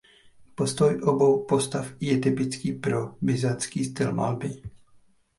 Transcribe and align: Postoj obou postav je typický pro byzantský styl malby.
Postoj 0.59 0.95
obou 1.11 1.43
postav 1.49 1.85
je 1.99 2.17
typický 2.19 2.73
pro 2.73 3.15
byzantský 3.21 3.85
styl 3.85 4.13
malby. 4.13 4.61